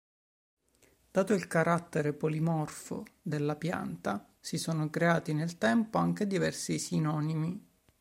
Dato 1.11 1.31
il 1.35 1.45
carattere 1.45 2.13
polimorfo 2.13 3.05
della 3.21 3.55
pianta 3.55 4.33
si 4.39 4.57
sono 4.57 4.89
creati 4.89 5.31
nel 5.31 5.59
tempo 5.59 5.99
anche 5.99 6.25
diversi 6.25 6.79
sinonimi. 6.79 7.63